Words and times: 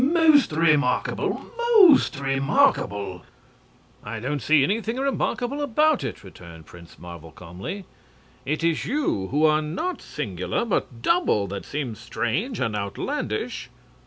"Most 0.03 0.51
remarkable! 0.51 1.45
Most 1.57 2.19
remarkable!" 2.19 3.21
"I 4.03 4.19
don't 4.19 4.41
see 4.41 4.63
anything 4.63 4.97
remarkable 4.97 5.61
about 5.61 6.03
it," 6.03 6.23
returned 6.23 6.65
Prince 6.65 6.97
Marvel, 6.97 7.29
calmly. 7.31 7.85
"It 8.43 8.63
is 8.63 8.83
you, 8.85 9.27
who 9.27 9.45
are 9.45 9.61
not 9.61 10.01
singular, 10.01 10.65
but 10.65 11.03
double, 11.03 11.45
that 11.49 11.65
seem 11.65 11.93
strange 11.93 12.59
and 12.59 12.75
outlandish." 12.75 13.69